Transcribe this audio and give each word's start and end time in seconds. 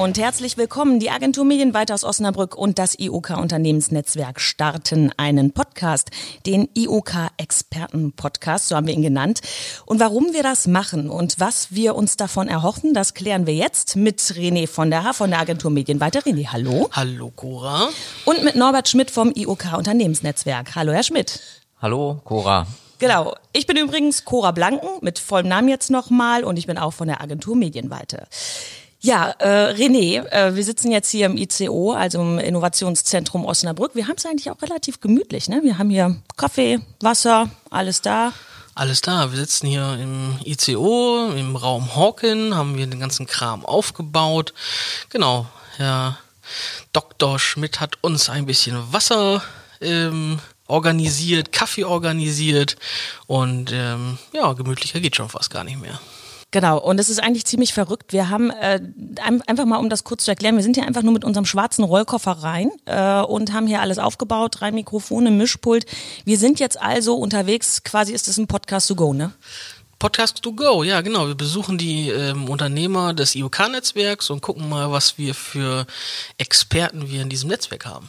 und 0.00 0.16
herzlich 0.16 0.56
willkommen. 0.56 0.98
Die 0.98 1.10
Agentur 1.10 1.44
Medienweiter 1.44 1.92
aus 1.92 2.04
Osnabrück 2.04 2.56
und 2.56 2.78
das 2.78 2.98
IOK 2.98 3.36
Unternehmensnetzwerk 3.36 4.40
starten 4.40 5.12
einen 5.18 5.52
Podcast, 5.52 6.10
den 6.46 6.70
IOK 6.72 7.12
Experten 7.36 8.12
Podcast, 8.12 8.68
so 8.68 8.76
haben 8.76 8.86
wir 8.86 8.94
ihn 8.94 9.02
genannt. 9.02 9.42
Und 9.84 10.00
warum 10.00 10.32
wir 10.32 10.42
das 10.42 10.66
machen 10.66 11.10
und 11.10 11.38
was 11.38 11.74
wir 11.74 11.96
uns 11.96 12.16
davon 12.16 12.48
erhoffen, 12.48 12.94
das 12.94 13.12
klären 13.12 13.46
wir 13.46 13.52
jetzt 13.52 13.94
mit 13.94 14.20
René 14.20 14.66
von 14.66 14.88
der 14.88 15.04
Haar 15.04 15.12
von 15.12 15.28
der 15.28 15.40
Agentur 15.40 15.70
Medienweiter. 15.70 16.20
René, 16.20 16.46
hallo. 16.46 16.88
Hallo 16.92 17.30
Cora. 17.36 17.90
Und 18.24 18.42
mit 18.42 18.56
Norbert 18.56 18.88
Schmidt 18.88 19.10
vom 19.10 19.32
IOK 19.34 19.76
Unternehmensnetzwerk. 19.76 20.76
Hallo 20.76 20.92
Herr 20.92 21.02
Schmidt. 21.02 21.40
Hallo 21.82 22.22
Cora. 22.24 22.66
Genau. 23.00 23.34
Ich 23.52 23.66
bin 23.66 23.76
übrigens 23.76 24.24
Cora 24.24 24.52
Blanken, 24.52 24.88
mit 25.02 25.18
vollem 25.18 25.48
Namen 25.48 25.68
jetzt 25.68 25.90
nochmal 25.90 26.44
und 26.44 26.58
ich 26.58 26.66
bin 26.66 26.78
auch 26.78 26.92
von 26.92 27.08
der 27.08 27.20
Agentur 27.20 27.54
Medienweite. 27.54 28.26
Ja, 29.02 29.30
äh, 29.38 29.72
René, 29.72 30.26
äh, 30.28 30.54
wir 30.54 30.62
sitzen 30.62 30.92
jetzt 30.92 31.10
hier 31.10 31.24
im 31.24 31.38
ICO, 31.38 31.92
also 31.92 32.20
im 32.20 32.38
Innovationszentrum 32.38 33.46
Osnabrück. 33.46 33.94
Wir 33.94 34.06
haben 34.06 34.16
es 34.18 34.26
eigentlich 34.26 34.50
auch 34.50 34.60
relativ 34.60 35.00
gemütlich. 35.00 35.48
Ne? 35.48 35.62
Wir 35.64 35.78
haben 35.78 35.88
hier 35.88 36.16
Kaffee, 36.36 36.80
Wasser, 37.00 37.48
alles 37.70 38.02
da. 38.02 38.34
Alles 38.74 39.00
da. 39.00 39.32
Wir 39.32 39.38
sitzen 39.38 39.68
hier 39.68 39.98
im 39.98 40.38
ICO, 40.44 41.32
im 41.34 41.56
Raum 41.56 41.96
Hawken, 41.96 42.54
haben 42.54 42.76
wir 42.76 42.86
den 42.86 43.00
ganzen 43.00 43.26
Kram 43.26 43.64
aufgebaut. 43.64 44.52
Genau, 45.08 45.46
Herr 45.76 46.18
Dr. 46.92 47.38
Schmidt 47.38 47.80
hat 47.80 47.96
uns 48.02 48.28
ein 48.28 48.44
bisschen 48.44 48.92
Wasser 48.92 49.42
ähm, 49.80 50.40
organisiert, 50.66 51.52
Kaffee 51.52 51.84
organisiert 51.84 52.76
und 53.26 53.72
ähm, 53.72 54.18
ja, 54.34 54.52
gemütlicher 54.52 55.00
geht 55.00 55.16
schon 55.16 55.30
fast 55.30 55.50
gar 55.50 55.64
nicht 55.64 55.80
mehr. 55.80 55.98
Genau, 56.52 56.78
und 56.78 56.98
es 56.98 57.08
ist 57.08 57.22
eigentlich 57.22 57.44
ziemlich 57.44 57.72
verrückt. 57.72 58.12
Wir 58.12 58.28
haben 58.28 58.50
äh, 58.50 58.80
einfach 59.20 59.66
mal, 59.66 59.76
um 59.76 59.88
das 59.88 60.02
kurz 60.02 60.24
zu 60.24 60.32
erklären, 60.32 60.56
wir 60.56 60.64
sind 60.64 60.76
hier 60.76 60.84
einfach 60.84 61.02
nur 61.02 61.12
mit 61.12 61.24
unserem 61.24 61.44
schwarzen 61.44 61.84
Rollkoffer 61.84 62.32
rein 62.32 62.72
äh, 62.86 63.20
und 63.20 63.52
haben 63.52 63.68
hier 63.68 63.80
alles 63.80 63.98
aufgebaut, 63.98 64.56
drei 64.58 64.72
Mikrofone, 64.72 65.30
Mischpult. 65.30 65.86
Wir 66.24 66.38
sind 66.38 66.58
jetzt 66.58 66.80
also 66.80 67.14
unterwegs, 67.14 67.84
quasi 67.84 68.12
ist 68.12 68.26
es 68.26 68.36
ein 68.36 68.48
Podcast 68.48 68.88
to 68.88 68.96
go, 68.96 69.12
ne? 69.12 69.32
Podcast 70.00 70.42
to 70.42 70.52
go, 70.52 70.82
ja 70.82 71.02
genau. 71.02 71.28
Wir 71.28 71.36
besuchen 71.36 71.78
die 71.78 72.08
ähm, 72.08 72.48
Unternehmer 72.48 73.14
des 73.14 73.36
IOK-Netzwerks 73.36 74.30
und 74.30 74.40
gucken 74.40 74.68
mal, 74.68 74.90
was 74.90 75.18
wir 75.18 75.34
für 75.34 75.86
Experten 76.36 77.10
wir 77.10 77.22
in 77.22 77.28
diesem 77.28 77.50
Netzwerk 77.50 77.86
haben. 77.86 78.08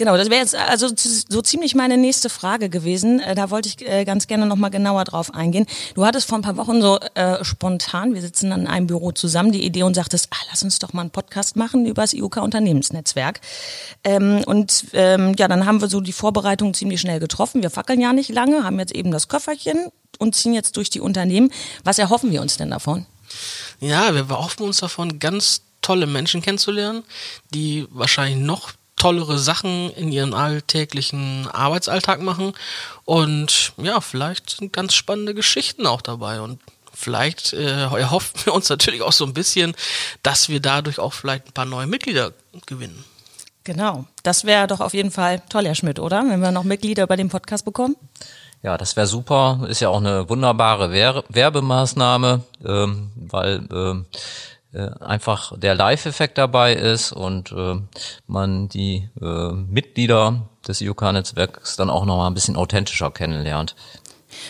Genau, 0.00 0.16
das 0.16 0.30
wäre 0.30 0.40
jetzt 0.40 0.54
also 0.54 0.88
so 0.96 1.42
ziemlich 1.42 1.74
meine 1.74 1.98
nächste 1.98 2.30
Frage 2.30 2.70
gewesen. 2.70 3.20
Äh, 3.20 3.34
da 3.34 3.50
wollte 3.50 3.68
ich 3.68 3.86
äh, 3.86 4.06
ganz 4.06 4.26
gerne 4.26 4.46
nochmal 4.46 4.70
genauer 4.70 5.04
drauf 5.04 5.34
eingehen. 5.34 5.66
Du 5.94 6.06
hattest 6.06 6.26
vor 6.26 6.38
ein 6.38 6.42
paar 6.42 6.56
Wochen 6.56 6.80
so 6.80 6.98
äh, 7.12 7.44
spontan, 7.44 8.14
wir 8.14 8.22
sitzen 8.22 8.50
an 8.50 8.66
einem 8.66 8.86
Büro 8.86 9.12
zusammen, 9.12 9.52
die 9.52 9.62
Idee 9.62 9.82
und 9.82 9.92
sagtest, 9.92 10.28
ah, 10.30 10.42
lass 10.48 10.62
uns 10.62 10.78
doch 10.78 10.94
mal 10.94 11.02
einen 11.02 11.10
Podcast 11.10 11.54
machen 11.56 11.84
über 11.84 12.00
das 12.00 12.14
IUK 12.14 12.38
Unternehmensnetzwerk. 12.38 13.42
Ähm, 14.02 14.42
und 14.46 14.86
ähm, 14.94 15.34
ja, 15.38 15.48
dann 15.48 15.66
haben 15.66 15.82
wir 15.82 15.88
so 15.88 16.00
die 16.00 16.14
Vorbereitung 16.14 16.72
ziemlich 16.72 17.02
schnell 17.02 17.20
getroffen. 17.20 17.62
Wir 17.62 17.68
fackeln 17.68 18.00
ja 18.00 18.14
nicht 18.14 18.30
lange, 18.30 18.64
haben 18.64 18.78
jetzt 18.78 18.94
eben 18.94 19.10
das 19.10 19.28
Köfferchen 19.28 19.88
und 20.18 20.34
ziehen 20.34 20.54
jetzt 20.54 20.78
durch 20.78 20.88
die 20.88 21.00
Unternehmen. 21.00 21.52
Was 21.84 21.98
erhoffen 21.98 22.32
wir 22.32 22.40
uns 22.40 22.56
denn 22.56 22.70
davon? 22.70 23.04
Ja, 23.80 24.14
wir 24.14 24.30
erhoffen 24.30 24.64
uns 24.64 24.78
davon, 24.78 25.18
ganz 25.18 25.60
tolle 25.82 26.06
Menschen 26.06 26.40
kennenzulernen, 26.40 27.02
die 27.52 27.86
wahrscheinlich 27.90 28.38
noch 28.38 28.79
tollere 29.00 29.38
Sachen 29.38 29.90
in 29.94 30.12
ihren 30.12 30.34
alltäglichen 30.34 31.48
Arbeitsalltag 31.48 32.20
machen. 32.20 32.52
Und 33.06 33.72
ja, 33.78 34.00
vielleicht 34.00 34.50
sind 34.50 34.74
ganz 34.74 34.94
spannende 34.94 35.34
Geschichten 35.34 35.86
auch 35.86 36.02
dabei. 36.02 36.42
Und 36.42 36.60
vielleicht 36.92 37.54
äh, 37.54 37.84
erhoffen 37.84 38.40
wir 38.44 38.52
uns 38.52 38.68
natürlich 38.68 39.00
auch 39.00 39.12
so 39.12 39.24
ein 39.24 39.32
bisschen, 39.32 39.74
dass 40.22 40.50
wir 40.50 40.60
dadurch 40.60 40.98
auch 40.98 41.14
vielleicht 41.14 41.48
ein 41.48 41.52
paar 41.52 41.64
neue 41.64 41.86
Mitglieder 41.86 42.32
gewinnen. 42.66 43.04
Genau, 43.64 44.04
das 44.22 44.44
wäre 44.44 44.66
doch 44.66 44.80
auf 44.80 44.92
jeden 44.94 45.10
Fall 45.10 45.42
toll, 45.48 45.64
Herr 45.64 45.74
Schmidt, 45.74 45.98
oder? 45.98 46.22
Wenn 46.26 46.40
wir 46.40 46.50
noch 46.50 46.64
Mitglieder 46.64 47.06
bei 47.06 47.16
dem 47.16 47.30
Podcast 47.30 47.64
bekommen. 47.64 47.96
Ja, 48.62 48.76
das 48.76 48.96
wäre 48.96 49.06
super. 49.06 49.66
Ist 49.68 49.80
ja 49.80 49.88
auch 49.88 49.98
eine 49.98 50.28
wunderbare 50.28 50.92
Werbemaßnahme, 50.92 52.42
ähm, 52.66 53.10
weil 53.16 53.66
ähm, 53.72 54.06
äh, 54.12 54.18
einfach 54.78 55.58
der 55.58 55.74
Live-Effekt 55.74 56.38
dabei 56.38 56.74
ist 56.74 57.12
und 57.12 57.52
äh, 57.52 57.80
man 58.26 58.68
die 58.68 59.08
äh, 59.20 59.52
Mitglieder 59.52 60.48
des 60.66 60.80
IOK-Netzwerks 60.80 61.76
dann 61.76 61.90
auch 61.90 62.04
noch 62.04 62.16
mal 62.16 62.26
ein 62.26 62.34
bisschen 62.34 62.56
authentischer 62.56 63.10
kennenlernt. 63.10 63.74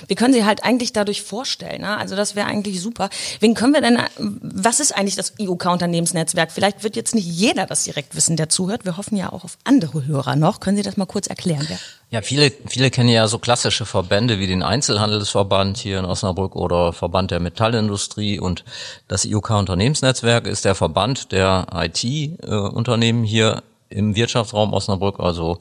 Wir 0.07 0.17
können 0.17 0.35
sie 0.35 0.45
halt 0.45 0.65
eigentlich 0.65 0.93
dadurch 0.93 1.23
vorstellen. 1.23 1.83
Ne? 1.83 1.97
Also 1.97 2.17
das 2.17 2.35
wäre 2.35 2.47
eigentlich 2.47 2.81
super. 2.81 3.11
Wen 3.41 3.55
können 3.55 3.75
wir 3.75 3.81
denn, 3.81 3.99
was 4.19 4.81
ist 4.81 4.93
eigentlich 4.97 5.17
das 5.17 5.35
IOK-Unternehmensnetzwerk? 5.39 6.53
Vielleicht 6.53 6.83
wird 6.83 6.97
jetzt 6.97 7.15
nicht 7.15 7.27
jeder 7.27 7.67
das 7.67 7.85
direkt 7.85 8.15
wissen, 8.15 8.37
der 8.37 8.49
zuhört. 8.49 8.85
Wir 8.85 8.97
hoffen 8.97 9.17
ja 9.17 9.33
auch 9.33 9.45
auf 9.45 9.59
andere 9.65 10.07
Hörer 10.07 10.37
noch. 10.37 10.61
Können 10.61 10.77
Sie 10.77 10.83
das 10.83 10.97
mal 10.97 11.07
kurz 11.07 11.27
erklären? 11.27 11.67
Ja? 11.69 11.77
Ja, 12.13 12.23
viele, 12.23 12.53
viele 12.67 12.91
kennen 12.91 13.09
ja 13.09 13.29
so 13.29 13.39
klassische 13.39 13.87
Verbände 13.87 14.41
wie 14.41 14.49
den 14.49 14.65
Einzelhandelsverband 14.65 15.79
hier 15.79 16.01
in 16.01 16.05
Osnabrück 16.05 16.57
oder 16.57 16.93
Verband 16.93 17.31
der 17.31 17.39
Metallindustrie 17.39 18.41
und 18.41 18.65
das 19.07 19.25
IOK 19.25 19.51
Unternehmensnetzwerk 19.51 20.49
ist 20.49 20.65
der 20.65 20.75
Verband 20.75 21.31
der 21.31 21.69
IT-Unternehmen 21.73 23.23
hier 23.23 23.63
im 23.91 24.15
Wirtschaftsraum 24.15 24.73
Osnabrück, 24.73 25.21
also 25.21 25.59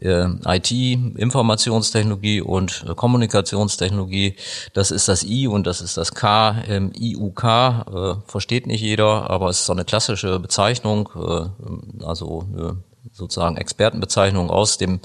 äh, 0.00 0.26
IT, 0.44 0.70
Informationstechnologie 0.70 2.40
und 2.40 2.84
äh, 2.88 2.94
Kommunikationstechnologie. 2.94 4.36
Das 4.74 4.90
ist 4.90 5.08
das 5.08 5.22
I 5.24 5.46
und 5.46 5.66
das 5.66 5.80
ist 5.80 5.96
das 5.96 6.14
K. 6.14 6.62
Ähm, 6.68 6.92
IUK 6.98 7.44
äh, 7.44 8.14
versteht 8.26 8.66
nicht 8.66 8.82
jeder, 8.82 9.30
aber 9.30 9.48
es 9.48 9.60
ist 9.60 9.66
so 9.66 9.72
eine 9.72 9.84
klassische 9.84 10.40
Bezeichnung, 10.40 11.08
äh, 11.14 12.04
also 12.04 12.44
eine 12.52 12.76
sozusagen 13.12 13.56
Expertenbezeichnung 13.56 14.50
aus 14.50 14.78
dem 14.78 15.00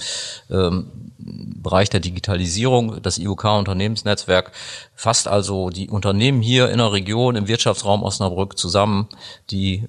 ähm, 0.50 0.90
Bereich 1.18 1.90
der 1.90 2.00
Digitalisierung. 2.00 3.00
Das 3.02 3.18
IUK-Unternehmensnetzwerk 3.18 4.52
fasst 4.94 5.28
also 5.28 5.70
die 5.70 5.88
Unternehmen 5.88 6.42
hier 6.42 6.70
in 6.70 6.78
der 6.78 6.92
Region, 6.92 7.36
im 7.36 7.48
Wirtschaftsraum 7.48 8.02
Osnabrück 8.02 8.58
zusammen, 8.58 9.08
die 9.50 9.88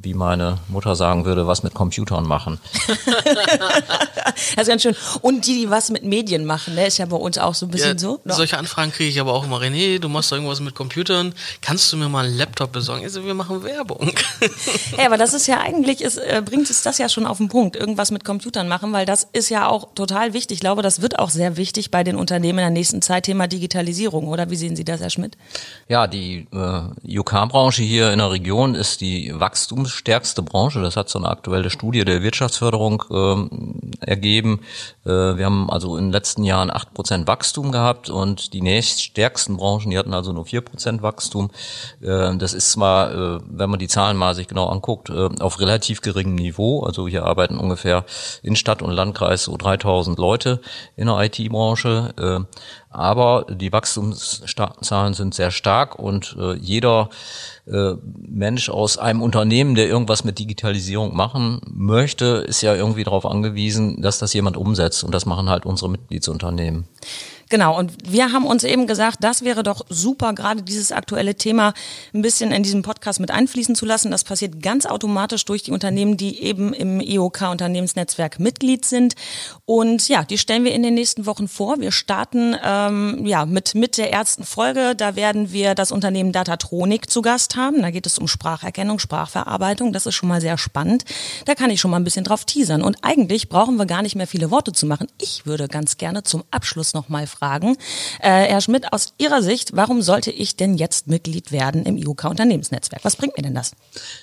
wie 0.00 0.14
meine 0.14 0.58
Mutter 0.68 0.96
sagen 0.96 1.24
würde, 1.24 1.46
was 1.46 1.62
mit 1.62 1.74
Computern 1.74 2.26
machen. 2.26 2.58
das 4.56 4.62
ist 4.62 4.68
ganz 4.68 4.82
schön. 4.82 4.96
Und 5.20 5.46
die, 5.46 5.54
die 5.54 5.70
was 5.70 5.90
mit 5.90 6.04
Medien 6.04 6.44
machen, 6.44 6.74
ne, 6.74 6.86
ist 6.86 6.98
ja 6.98 7.06
bei 7.06 7.16
uns 7.16 7.38
auch 7.38 7.54
so 7.54 7.66
ein 7.66 7.70
bisschen 7.70 7.92
ja, 7.92 7.98
so. 7.98 8.20
Ne? 8.24 8.32
Solche 8.34 8.58
Anfragen 8.58 8.92
kriege 8.92 9.10
ich 9.10 9.20
aber 9.20 9.32
auch 9.32 9.44
immer. 9.44 9.60
René, 9.60 9.98
du 9.98 10.08
machst 10.08 10.32
da 10.32 10.36
irgendwas 10.36 10.60
mit 10.60 10.74
Computern. 10.74 11.34
Kannst 11.60 11.92
du 11.92 11.96
mir 11.96 12.08
mal 12.08 12.26
einen 12.26 12.36
Laptop 12.36 12.72
besorgen? 12.72 13.02
Also 13.04 13.24
wir 13.24 13.34
machen 13.34 13.62
Werbung. 13.64 14.12
ja, 14.98 15.06
aber 15.06 15.18
das 15.18 15.34
ist 15.34 15.46
ja 15.46 15.60
eigentlich, 15.60 16.00
ist, 16.00 16.18
äh, 16.18 16.42
bringt 16.44 16.70
es 16.70 16.82
das 16.82 16.98
ja 16.98 17.08
schon 17.08 17.26
auf 17.26 17.38
den 17.38 17.48
Punkt, 17.48 17.76
irgendwas 17.76 18.10
mit 18.10 18.24
Computern 18.24 18.68
machen, 18.68 18.92
weil 18.92 19.06
das 19.06 19.26
ist 19.32 19.48
ja 19.48 19.68
auch 19.68 19.94
total 19.94 20.32
wichtig. 20.32 20.56
Ich 20.56 20.60
glaube, 20.60 20.82
das 20.82 21.02
wird 21.02 21.18
auch 21.18 21.30
sehr 21.30 21.56
wichtig 21.56 21.90
bei 21.90 22.04
den 22.04 22.16
Unternehmen 22.16 22.58
in 22.58 22.64
der 22.64 22.70
nächsten 22.70 23.02
Zeit, 23.02 23.24
Thema 23.24 23.46
Digitalisierung. 23.46 24.28
Oder 24.28 24.50
wie 24.50 24.56
sehen 24.56 24.76
Sie 24.76 24.84
das, 24.84 25.00
Herr 25.00 25.10
Schmidt? 25.10 25.36
Ja, 25.88 26.06
die 26.06 26.46
äh, 26.52 27.18
UK-Branche 27.18 27.82
hier 27.82 28.12
in 28.12 28.18
der 28.18 28.30
Region 28.30 28.74
ist 28.74 29.00
die 29.00 29.32
Wachstum 29.34 29.72
wachstumsstärkste 29.72 30.42
Branche. 30.42 30.80
Das 30.80 30.96
hat 30.96 31.08
so 31.08 31.18
eine 31.18 31.28
aktuelle 31.28 31.70
Studie 31.70 32.04
der 32.04 32.22
Wirtschaftsförderung 32.22 33.04
ähm, 33.10 33.70
ergeben. 34.12 34.60
Äh, 35.04 35.08
wir 35.08 35.46
haben 35.46 35.70
also 35.70 35.96
in 35.96 36.06
den 36.06 36.12
letzten 36.12 36.44
Jahren 36.44 36.70
acht 36.70 36.92
Prozent 36.92 37.26
Wachstum 37.26 37.72
gehabt 37.72 38.10
und 38.10 38.52
die 38.52 38.60
nächststärksten 38.60 39.56
Branchen, 39.56 39.90
die 39.90 39.98
hatten 39.98 40.12
also 40.12 40.32
nur 40.32 40.44
vier 40.44 40.60
Prozent 40.60 41.02
Wachstum. 41.02 41.50
Äh, 42.02 42.36
das 42.36 42.52
ist 42.52 42.72
zwar, 42.72 43.12
äh, 43.12 43.40
wenn 43.46 43.70
man 43.70 43.78
die 43.78 43.88
Zahlen 43.88 44.16
mal 44.16 44.34
sich 44.34 44.48
genau 44.48 44.66
anguckt, 44.66 45.08
äh, 45.08 45.28
auf 45.40 45.60
relativ 45.60 46.02
geringem 46.02 46.34
Niveau. 46.34 46.80
Also 46.80 47.08
hier 47.08 47.24
arbeiten 47.24 47.58
ungefähr 47.58 48.04
in 48.42 48.54
Stadt 48.54 48.82
und 48.82 48.90
Landkreis 48.90 49.44
so 49.44 49.56
3000 49.56 50.18
Leute 50.18 50.60
in 50.96 51.06
der 51.06 51.18
IT-Branche. 51.20 52.46
Aber 52.92 53.46
die 53.48 53.72
Wachstumszahlen 53.72 55.14
sind 55.14 55.34
sehr 55.34 55.50
stark 55.50 55.98
und 55.98 56.36
äh, 56.38 56.54
jeder 56.54 57.08
äh, 57.66 57.94
Mensch 58.04 58.68
aus 58.68 58.98
einem 58.98 59.22
Unternehmen, 59.22 59.74
der 59.74 59.88
irgendwas 59.88 60.24
mit 60.24 60.38
Digitalisierung 60.38 61.16
machen 61.16 61.60
möchte, 61.66 62.44
ist 62.46 62.60
ja 62.60 62.74
irgendwie 62.74 63.04
darauf 63.04 63.24
angewiesen, 63.24 64.02
dass 64.02 64.18
das 64.18 64.34
jemand 64.34 64.56
umsetzt 64.56 65.04
und 65.04 65.14
das 65.14 65.26
machen 65.26 65.48
halt 65.48 65.64
unsere 65.64 65.90
Mitgliedsunternehmen. 65.90 66.86
Genau, 67.52 67.78
und 67.78 67.92
wir 68.10 68.32
haben 68.32 68.46
uns 68.46 68.64
eben 68.64 68.86
gesagt, 68.86 69.18
das 69.20 69.44
wäre 69.44 69.62
doch 69.62 69.84
super, 69.90 70.32
gerade 70.32 70.62
dieses 70.62 70.90
aktuelle 70.90 71.34
Thema 71.34 71.74
ein 72.14 72.22
bisschen 72.22 72.50
in 72.50 72.62
diesem 72.62 72.80
Podcast 72.80 73.20
mit 73.20 73.30
einfließen 73.30 73.74
zu 73.74 73.84
lassen. 73.84 74.10
Das 74.10 74.24
passiert 74.24 74.62
ganz 74.62 74.86
automatisch 74.86 75.44
durch 75.44 75.62
die 75.62 75.70
Unternehmen, 75.70 76.16
die 76.16 76.40
eben 76.42 76.72
im 76.72 76.98
IOK-Unternehmensnetzwerk 76.98 78.40
Mitglied 78.40 78.86
sind. 78.86 79.16
Und 79.66 80.08
ja, 80.08 80.24
die 80.24 80.38
stellen 80.38 80.64
wir 80.64 80.72
in 80.72 80.82
den 80.82 80.94
nächsten 80.94 81.26
Wochen 81.26 81.46
vor. 81.46 81.78
Wir 81.78 81.92
starten 81.92 82.56
ähm, 82.64 83.26
ja 83.26 83.44
mit, 83.44 83.74
mit 83.74 83.98
der 83.98 84.10
ersten 84.10 84.44
Folge. 84.44 84.94
Da 84.96 85.14
werden 85.14 85.52
wir 85.52 85.74
das 85.74 85.92
Unternehmen 85.92 86.32
Datatronik 86.32 87.10
zu 87.10 87.20
Gast 87.20 87.56
haben. 87.56 87.82
Da 87.82 87.90
geht 87.90 88.06
es 88.06 88.16
um 88.16 88.28
Spracherkennung, 88.28 88.98
Sprachverarbeitung. 88.98 89.92
Das 89.92 90.06
ist 90.06 90.14
schon 90.14 90.30
mal 90.30 90.40
sehr 90.40 90.56
spannend. 90.56 91.04
Da 91.44 91.54
kann 91.54 91.68
ich 91.68 91.82
schon 91.82 91.90
mal 91.90 91.98
ein 91.98 92.04
bisschen 92.04 92.24
drauf 92.24 92.46
teasern. 92.46 92.80
Und 92.80 92.96
eigentlich 93.02 93.50
brauchen 93.50 93.76
wir 93.76 93.84
gar 93.84 94.00
nicht 94.00 94.16
mehr 94.16 94.26
viele 94.26 94.50
Worte 94.50 94.72
zu 94.72 94.86
machen. 94.86 95.08
Ich 95.20 95.44
würde 95.44 95.68
ganz 95.68 95.98
gerne 95.98 96.22
zum 96.22 96.44
Abschluss 96.50 96.94
noch 96.94 97.10
mal 97.10 97.26
fragen, 97.26 97.41
fragen. 97.42 97.76
Äh, 98.20 98.44
Herr 98.44 98.60
Schmidt, 98.60 98.92
aus 98.92 99.14
Ihrer 99.18 99.42
Sicht, 99.42 99.74
warum 99.74 100.00
sollte 100.00 100.30
ich 100.30 100.54
denn 100.54 100.76
jetzt 100.76 101.08
Mitglied 101.08 101.50
werden 101.50 101.84
im 101.84 101.96
IOK 101.96 102.24
Unternehmensnetzwerk? 102.24 103.04
Was 103.04 103.16
bringt 103.16 103.36
mir 103.36 103.42
denn 103.42 103.54
das? 103.54 103.72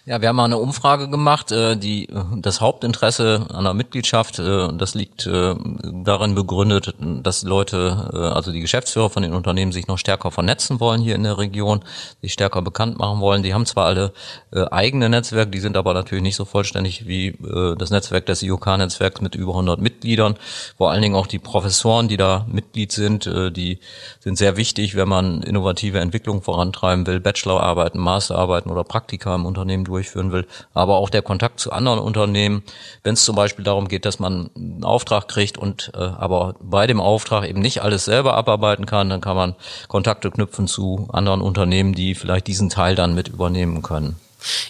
Ja, 0.06 0.22
wir 0.22 0.30
haben 0.30 0.38
mal 0.38 0.46
eine 0.46 0.58
Umfrage 0.58 1.10
gemacht, 1.10 1.52
äh, 1.52 1.76
die 1.76 2.08
das 2.38 2.62
Hauptinteresse 2.62 3.48
an 3.54 3.66
der 3.66 3.74
Mitgliedschaft, 3.74 4.40
äh, 4.40 4.70
das 4.74 4.96
liegt 4.96 5.28
äh, 5.28 5.54
darin 5.84 6.34
begründet, 6.34 6.96
dass 7.00 7.44
Leute, 7.44 8.10
äh, 8.14 8.18
also 8.18 8.54
die 8.54 8.62
Geschäftsführer 8.62 9.10
von 9.10 9.24
den 9.24 9.34
Unternehmen 9.34 9.74
sich 9.74 9.88
noch 9.88 9.98
stärker 9.98 10.32
vernetzen 10.32 10.80
wollen 10.80 11.02
hier 11.02 11.16
in 11.16 11.24
der 11.24 11.38
Region, 11.38 11.82
sich 12.22 12.32
stärker 12.32 12.62
bekannt 12.62 13.00
machen 13.00 13.20
wollen. 13.20 13.44
Die 13.44 13.54
haben 13.54 13.66
zwar 13.66 13.88
alle 13.88 14.14
äh, 14.54 14.64
eigene 14.72 15.10
Netzwerke, 15.10 15.52
die 15.52 15.60
sind 15.60 15.76
aber 15.76 15.94
natürlich 15.94 16.24
nicht 16.24 16.38
so 16.38 16.46
vollständig 16.46 17.06
wie 17.06 17.28
äh, 17.28 17.76
das 17.78 17.90
Netzwerk 17.90 18.28
des 18.28 18.44
IOK-Netzwerks 18.44 19.20
mit 19.20 19.36
über 19.36 19.52
100 19.52 19.82
Mitgliedern. 19.82 20.36
Vor 20.78 20.92
allen 20.92 21.02
Dingen 21.02 21.16
auch 21.16 21.28
die 21.28 21.40
Professoren, 21.40 22.08
die 22.08 22.16
da 22.16 22.46
Mitglied 22.48 22.94
sind, 22.94 23.09
äh, 23.10 23.52
die 23.52 23.80
sind 24.20 24.38
sehr 24.38 24.58
wichtig, 24.58 24.96
wenn 24.96 25.08
man 25.08 25.42
innovative 25.42 26.00
Entwicklung 26.00 26.42
vorantreiben 26.42 27.06
will, 27.08 27.20
Bachelorarbeiten, 27.20 28.00
Masterarbeiten 28.00 28.72
oder 28.72 28.84
Praktika 28.84 29.36
im 29.36 29.46
Unternehmen 29.46 29.84
durchführen 29.84 30.32
will. 30.32 30.46
Aber 30.74 30.98
auch 30.98 31.10
der 31.10 31.22
Kontakt 31.22 31.60
zu 31.60 31.72
anderen 31.72 32.00
Unternehmen, 32.00 32.64
wenn 33.04 33.14
es 33.14 33.26
zum 33.26 33.36
Beispiel 33.36 33.66
darum 33.66 33.88
geht, 33.88 34.06
dass 34.06 34.20
man 34.20 34.50
einen 34.56 34.84
Auftrag 34.84 35.28
kriegt 35.28 35.58
und 35.58 35.92
äh, 35.96 36.00
aber 36.00 36.56
bei 36.62 36.88
dem 36.88 37.02
Auftrag 37.02 37.48
eben 37.48 37.60
nicht 37.60 37.82
alles 37.82 38.06
selber 38.06 38.36
abarbeiten 38.36 38.86
kann, 38.86 39.10
dann 39.10 39.22
kann 39.22 39.36
man 39.36 39.56
Kontakte 39.88 40.32
knüpfen 40.32 40.68
zu 40.68 41.08
anderen 41.12 41.42
Unternehmen, 41.42 41.94
die 41.94 42.16
vielleicht 42.16 42.48
diesen 42.48 42.70
Teil 42.70 42.96
dann 42.96 43.16
mit 43.16 43.28
übernehmen 43.28 43.82
können. 43.82 44.16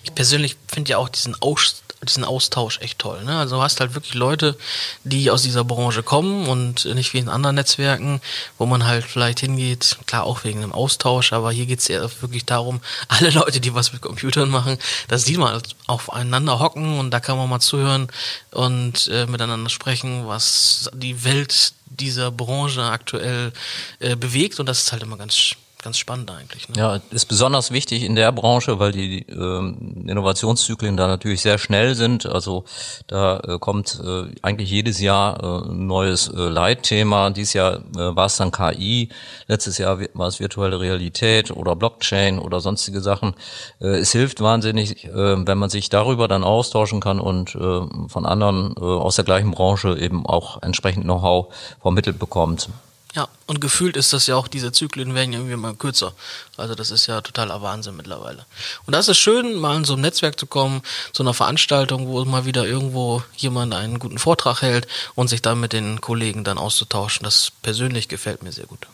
Ich 0.03 0.13
persönlich 0.15 0.57
finde 0.67 0.91
ja 0.91 0.97
auch 0.97 1.09
diesen 1.09 1.39
Aus 1.41 1.83
diesen 2.07 2.23
Austausch 2.23 2.79
echt 2.79 2.99
toll. 2.99 3.23
Ne? 3.23 3.37
Also 3.37 3.57
du 3.57 3.61
hast 3.61 3.79
halt 3.79 3.93
wirklich 3.93 4.13
Leute, 4.13 4.57
die 5.03 5.29
aus 5.31 5.41
dieser 5.41 5.63
Branche 5.63 6.01
kommen 6.01 6.47
und 6.47 6.85
nicht 6.85 7.13
wie 7.13 7.17
in 7.17 7.29
anderen 7.29 7.55
Netzwerken, 7.55 8.21
wo 8.57 8.65
man 8.65 8.85
halt 8.85 9.03
vielleicht 9.03 9.41
hingeht, 9.41 9.97
klar 10.05 10.23
auch 10.23 10.43
wegen 10.43 10.61
dem 10.61 10.71
Austausch, 10.71 11.33
aber 11.33 11.51
hier 11.51 11.65
geht 11.65 11.79
es 11.79 11.87
ja 11.87 12.01
wirklich 12.21 12.45
darum, 12.45 12.79
alle 13.09 13.31
Leute, 13.31 13.59
die 13.59 13.73
was 13.73 13.91
mit 13.91 14.01
Computern 14.01 14.49
machen, 14.49 14.77
dass 15.07 15.25
die 15.25 15.37
mal 15.37 15.61
aufeinander 15.87 16.59
hocken 16.59 16.99
und 16.99 17.11
da 17.11 17.19
kann 17.19 17.37
man 17.37 17.49
mal 17.49 17.59
zuhören 17.59 18.07
und 18.51 19.07
äh, 19.09 19.25
miteinander 19.25 19.69
sprechen, 19.69 20.27
was 20.27 20.89
die 20.93 21.23
Welt 21.23 21.73
dieser 21.85 22.31
Branche 22.31 22.83
aktuell 22.83 23.51
äh, 23.99 24.15
bewegt 24.15 24.59
und 24.59 24.67
das 24.67 24.83
ist 24.83 24.91
halt 24.93 25.03
immer 25.03 25.17
ganz 25.17 25.55
ganz 25.81 25.97
spannend 25.97 26.29
eigentlich. 26.29 26.67
Ne? 26.69 26.75
Ja, 26.77 26.99
ist 27.09 27.25
besonders 27.25 27.71
wichtig 27.71 28.03
in 28.03 28.15
der 28.15 28.31
Branche, 28.31 28.79
weil 28.79 28.91
die 28.91 29.21
ähm, 29.29 30.03
Innovationszyklen 30.07 30.97
da 30.97 31.07
natürlich 31.07 31.41
sehr 31.41 31.57
schnell 31.57 31.95
sind. 31.95 32.25
Also 32.25 32.65
da 33.07 33.39
äh, 33.39 33.59
kommt 33.59 33.99
äh, 34.03 34.25
eigentlich 34.41 34.69
jedes 34.69 34.99
Jahr 34.99 35.41
äh, 35.41 35.69
ein 35.69 35.87
neues 35.87 36.27
äh, 36.27 36.37
Leitthema. 36.37 37.29
Dieses 37.29 37.53
Jahr 37.53 37.77
äh, 37.95 38.15
war 38.15 38.25
es 38.25 38.35
dann 38.35 38.51
KI, 38.51 39.09
letztes 39.47 39.77
Jahr 39.77 39.99
war 40.13 40.27
es 40.27 40.39
virtuelle 40.39 40.79
Realität 40.79 41.51
oder 41.51 41.75
Blockchain 41.75 42.39
oder 42.39 42.59
sonstige 42.59 42.99
Sachen. 42.99 43.33
Äh, 43.79 43.99
es 43.99 44.11
hilft 44.11 44.41
wahnsinnig, 44.41 45.05
äh, 45.05 45.47
wenn 45.47 45.57
man 45.57 45.69
sich 45.69 45.89
darüber 45.89 46.27
dann 46.27 46.43
austauschen 46.43 46.99
kann 46.99 47.19
und 47.21 47.55
äh, 47.55 47.81
von 48.09 48.25
anderen 48.25 48.75
äh, 48.77 48.81
aus 48.81 49.15
der 49.15 49.25
gleichen 49.25 49.51
Branche 49.51 49.97
eben 49.97 50.25
auch 50.25 50.61
entsprechend 50.61 51.05
Know-how 51.05 51.53
vermittelt 51.81 52.19
bekommt. 52.19 52.69
Ja, 53.15 53.27
und 53.47 53.59
gefühlt 53.59 53.97
ist 53.97 54.13
das 54.13 54.27
ja 54.27 54.35
auch, 54.35 54.47
diese 54.47 54.71
Zyklen 54.71 55.15
werden 55.15 55.33
irgendwie 55.33 55.55
mal 55.55 55.73
kürzer. 55.73 56.13
Also 56.57 56.75
das 56.75 56.91
ist 56.91 57.07
ja 57.07 57.21
totaler 57.21 57.61
Wahnsinn 57.63 57.95
mittlerweile. 57.95 58.45
Und 58.85 58.93
das 58.93 59.07
ist 59.07 59.17
schön, 59.17 59.55
mal 59.55 59.77
in 59.77 59.83
so 59.83 59.95
ein 59.95 60.01
Netzwerk 60.01 60.39
zu 60.39 60.45
kommen, 60.45 60.83
zu 61.11 61.23
einer 61.23 61.33
Veranstaltung, 61.33 62.07
wo 62.07 62.23
mal 62.25 62.45
wieder 62.45 62.67
irgendwo 62.67 63.23
jemand 63.35 63.73
einen 63.73 63.97
guten 63.97 64.19
Vortrag 64.19 64.61
hält 64.61 64.87
und 65.15 65.27
sich 65.27 65.41
dann 65.41 65.59
mit 65.59 65.73
den 65.73 66.01
Kollegen 66.01 66.43
dann 66.43 66.59
auszutauschen. 66.59 67.23
Das 67.23 67.51
persönlich 67.63 68.09
gefällt 68.09 68.43
mir 68.43 68.51
sehr 68.51 68.67
gut. 68.67 68.85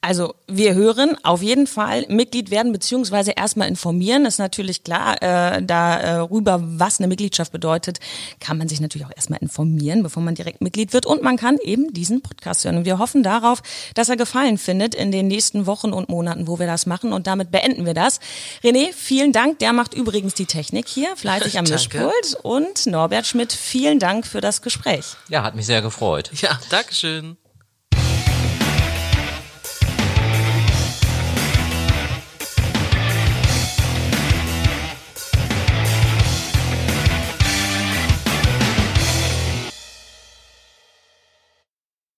Also 0.00 0.34
wir 0.48 0.74
hören 0.74 1.16
auf 1.22 1.42
jeden 1.42 1.68
Fall 1.68 2.04
Mitglied 2.08 2.50
werden 2.50 2.72
beziehungsweise 2.72 3.32
erstmal 3.32 3.68
informieren. 3.68 4.24
Das 4.24 4.34
ist 4.34 4.38
natürlich 4.38 4.82
klar, 4.82 5.22
äh, 5.22 5.62
darüber, 5.62 6.54
äh, 6.56 6.60
was 6.62 6.98
eine 6.98 7.06
Mitgliedschaft 7.06 7.52
bedeutet, 7.52 8.00
kann 8.40 8.58
man 8.58 8.68
sich 8.68 8.80
natürlich 8.80 9.06
auch 9.06 9.12
erstmal 9.14 9.38
informieren, 9.40 10.02
bevor 10.02 10.22
man 10.22 10.34
direkt 10.34 10.60
Mitglied 10.60 10.92
wird. 10.92 11.06
Und 11.06 11.22
man 11.22 11.36
kann 11.36 11.58
eben 11.62 11.92
diesen 11.92 12.20
Podcast 12.20 12.64
hören. 12.64 12.78
Und 12.78 12.84
wir 12.84 12.98
hoffen 12.98 13.22
darauf, 13.22 13.62
dass 13.94 14.08
er 14.08 14.16
Gefallen 14.16 14.58
findet 14.58 14.94
in 14.94 15.12
den 15.12 15.28
nächsten 15.28 15.66
Wochen 15.66 15.92
und 15.92 16.08
Monaten, 16.08 16.48
wo 16.48 16.58
wir 16.58 16.66
das 16.66 16.86
machen. 16.86 17.12
Und 17.12 17.28
damit 17.28 17.52
beenden 17.52 17.86
wir 17.86 17.94
das. 17.94 18.18
René, 18.64 18.92
vielen 18.92 19.32
Dank. 19.32 19.60
Der 19.60 19.72
macht 19.72 19.94
übrigens 19.94 20.34
die 20.34 20.46
Technik 20.46 20.88
hier, 20.88 21.14
fleißig 21.16 21.58
am 21.58 21.64
Mischpult. 21.64 22.36
Und 22.42 22.86
Norbert 22.86 23.26
Schmidt, 23.26 23.52
vielen 23.52 23.98
Dank 24.00 24.26
für 24.26 24.40
das 24.40 24.62
Gespräch. 24.62 25.04
Ja, 25.28 25.44
hat 25.44 25.54
mich 25.54 25.66
sehr 25.66 25.82
gefreut. 25.82 26.30
Ja, 26.40 26.58
Dankeschön. 26.70 27.36